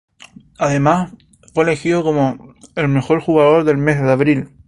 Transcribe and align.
Además, 0.57 1.11
fue 1.53 1.63
elegido 1.63 2.01
como 2.03 2.55
mejor 2.75 3.21
jugador 3.21 3.65
del 3.65 3.77
mes 3.77 4.01
de 4.01 4.11
abril. 4.11 4.49